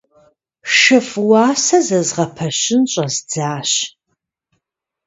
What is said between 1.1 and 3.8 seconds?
уасэ зэзгъэпэщын щӀэздзащ.